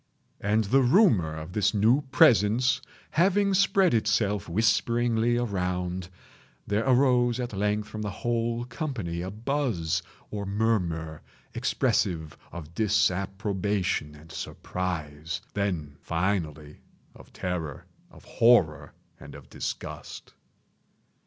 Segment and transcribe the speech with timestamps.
[0.39, 6.09] And the rumor of this new presence having spread itself whisperingly around,
[6.65, 10.01] there arose at length from the whole company a buzz,
[10.31, 11.21] or murmur,
[11.53, 16.77] expressive of disapprobation and surprise—then, finally,
[17.15, 20.33] of terror, of horror, and of disgust.